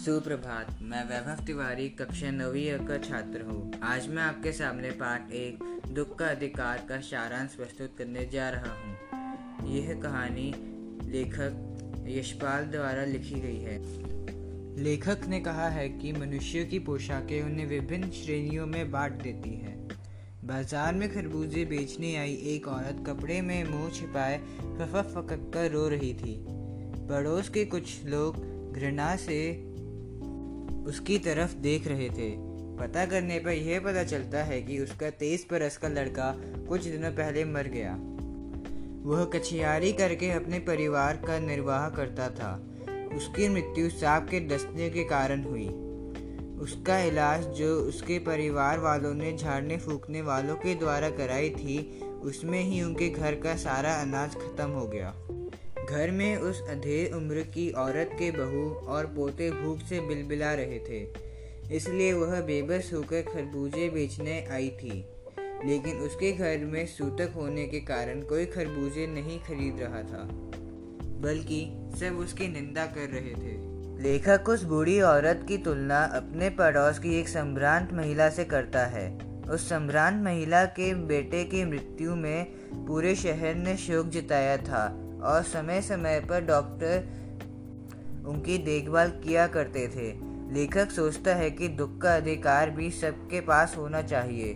सुप्रभात, 0.00 0.78
मैं 0.82 1.04
वैभव 1.04 1.44
तिवारी, 1.44 1.88
कक्षा 1.88 2.30
नवी 2.30 2.64
का 2.64 2.98
छात्र 2.98 3.42
हूँ। 3.42 3.80
आज 3.82 4.08
मैं 4.08 4.22
आपके 4.22 4.52
सामने 4.52 4.90
पाठ 4.90 5.32
एक, 5.32 5.58
दुख 5.94 6.18
का 6.18 6.26
अधिकार 6.26 6.86
का 6.88 7.00
सारांश 7.00 7.54
प्रस्तुत 7.54 7.98
करने 7.98 8.26
जा 8.26 8.48
रहा 8.50 8.72
हूँ। 8.72 9.68
यह 9.70 10.00
कहानी 10.00 10.54
लेखक 11.10 12.06
यशपाल 12.08 12.64
द्वारा 12.64 13.04
लिखी 13.04 13.40
गई 13.40 13.58
है। 13.58 13.78
लेखक 14.82 15.26
ने 15.28 15.40
कहा 15.40 15.68
है 15.68 15.88
कि 15.88 16.12
मनुष्यों 16.12 16.66
की 16.66 16.78
पोशाकें 16.78 17.42
उन्हें 17.42 17.66
विभिन्न 17.66 18.10
श्रेणियों 18.10 18.66
में 18.66 18.90
बांट 18.90 19.12
देती 19.12 19.50
हैं। 19.50 19.88
बाज़ार 20.44 20.94
में 20.94 21.14
खरबूजे 21.14 21.64
बेचने 21.64 22.16
आई 22.16 22.34
एक 22.34 22.68
औरत 22.68 23.04
कपड़े 23.06 23.40
में 23.40 23.64
मुँह 23.64 23.90
छिपाए 23.90 24.38
फफक 24.60 25.12
फकक 25.14 25.50
कर 25.54 25.70
रो 25.70 25.88
रही 25.88 26.14
थी। 26.14 26.44
पड़ोस 27.08 27.48
के 27.48 27.64
कुछ 27.64 28.04
लोग 28.04 28.36
घृणा 28.72 29.16
से 29.16 29.69
उसकी 30.90 31.18
तरफ़ 31.18 31.54
देख 31.54 31.86
रहे 31.86 32.08
थे। 32.10 32.30
पता 32.76 33.06
करने 33.06 33.38
पर 33.38 33.50
यह 33.50 33.80
पता 33.80 34.04
चलता 34.04 34.42
है 34.42 34.62
कि 34.62 34.78
उसका 34.78 35.10
तेईस 35.10 35.46
बरस 35.50 35.76
का 35.76 35.88
लड़का 35.88 36.36
कुछ 36.68 36.84
दिनों 36.84 37.10
पहले 37.10 37.44
मर 37.44 37.66
गया। 37.66 37.94
वह 39.08 39.24
कछियारी 39.24 39.92
करके 39.92 40.30
अपने 40.30 40.58
परिवार 40.58 41.16
का 41.16 41.38
निर्वाह 41.38 41.88
करता 41.88 42.28
था। 42.28 42.66
उसकी 43.16 43.48
मृत्यु 43.48 43.90
सांप 43.90 44.28
के 44.30 44.40
डसने 44.40 44.90
के 44.90 45.04
कारण 45.04 45.42
हुई। 45.42 45.68
उसका 46.58 46.98
इलाज 46.98 47.46
जो 47.46 47.80
उसके 47.80 48.18
परिवार 48.18 48.78
वालों 48.78 49.14
ने 49.14 49.36
झाड़ने 49.36 49.76
फूकने 49.76 50.22
वालों 50.22 50.56
के 50.56 50.74
द्वारा 50.74 51.10
कराई 51.10 51.50
थी, 51.50 52.00
उसमें 52.22 52.60
ही 52.60 52.82
उनके 52.82 53.08
घर 53.08 53.34
का 53.34 53.56
सारा 53.56 53.94
अनाज 53.94 54.34
खत्म 54.34 54.70
हो 54.70 54.86
गया। 54.86 55.14
घर 55.86 56.10
में 56.10 56.36
उस 56.36 56.62
अधेर 56.68 57.12
उम्र 57.12 57.42
की 57.54 57.70
औरत 57.78 58.10
के 58.12 58.30
बहू 58.30 58.68
और 58.86 59.06
पोते 59.06 59.50
भूख 59.50 59.78
से 59.78 60.00
बिलबिला 60.00 60.52
रहे 60.54 60.78
थे, 60.78 61.00
इसलिए 61.76 62.12
वह 62.12 62.40
बेबस 62.40 62.90
होकर 62.94 63.22
खरबूजे 63.22 63.88
बेचने 63.88 64.40
आई 64.52 64.68
थी। 64.68 65.04
लेकिन 65.64 65.96
उसके 65.96 66.32
घर 66.32 66.64
में 66.64 66.86
सूतक 66.86 67.32
होने 67.36 67.66
के 67.66 67.80
कारण 67.80 68.20
कोई 68.20 68.46
खरबूजे 68.46 69.06
नहीं 69.06 69.38
खरीद 69.38 69.80
रहा 69.80 70.02
था, 70.02 70.28
बल्कि 71.22 71.60
सब 72.00 72.18
उसकी 72.18 72.48
निंदा 72.48 72.86
कर 72.86 73.08
रहे 73.08 73.34
थे। 73.34 73.58
लेखक 74.02 74.48
उस 74.48 74.62
बूढ़ी 74.64 75.00
औरत 75.00 75.44
की 75.48 75.58
तुलना 75.58 76.02
अपने 76.16 76.48
पड़ोस 76.50 76.98
की 76.98 77.18
एक 77.18 77.28
सम्रांत 77.28 77.92
महिला 77.92 78.28
से 78.28 78.44
करता 78.44 78.86
है। 78.86 79.10
उस 79.50 79.68
सम्रांत 79.68 80.22
महिला 80.24 80.64
के 80.64 80.92
बेटे 81.06 81.44
की 81.44 81.64
मृत्यु 81.64 82.14
में 82.16 82.44
पूरे 82.86 83.14
शहर 83.14 83.54
ने 83.54 83.76
शोक 83.76 84.08
जताया 84.08 84.56
था। 84.56 84.86
और 85.24 85.42
समय 85.42 85.82
समय 85.82 86.20
पर 86.20 86.40
डॉक्टर 86.40 87.20
उनकी 88.26 88.58
देखभाल 88.58 89.10
किया 89.10 89.46
करते 89.46 89.88
थे। 89.88 90.30
लेखक 90.54 90.90
सोचता 90.90 91.34
है 91.34 91.50
कि 91.50 91.68
दुख 91.68 91.98
का 91.98 92.16
अधिकार 92.16 92.70
भी 92.70 92.90
सबके 92.90 93.40
पास 93.40 93.74
होना 93.76 94.02
चाहिए। 94.02 94.54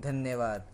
धन्यवाद। 0.00 0.66